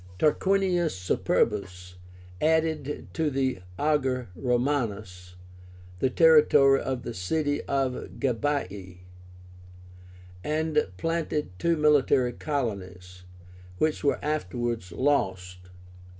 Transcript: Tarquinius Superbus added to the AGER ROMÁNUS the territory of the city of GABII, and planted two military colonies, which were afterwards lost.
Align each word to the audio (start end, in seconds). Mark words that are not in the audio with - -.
Tarquinius 0.17 0.95
Superbus 0.97 1.93
added 2.41 3.07
to 3.13 3.29
the 3.29 3.59
AGER 3.77 4.29
ROMÁNUS 4.35 5.35
the 5.99 6.09
territory 6.09 6.81
of 6.81 7.03
the 7.03 7.13
city 7.13 7.61
of 7.65 8.09
GABII, 8.19 9.01
and 10.43 10.87
planted 10.97 11.51
two 11.59 11.77
military 11.77 12.33
colonies, 12.33 13.25
which 13.77 14.03
were 14.03 14.17
afterwards 14.23 14.91
lost. 14.91 15.69